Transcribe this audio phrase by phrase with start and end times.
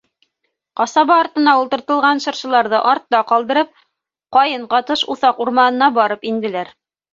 [0.79, 3.85] Ҡасаба артына ултыртылған шыршыларҙы артта ҡалдырып,
[4.39, 6.77] ҡайын ҡатыш уҫаҡ урманына барып инделәр.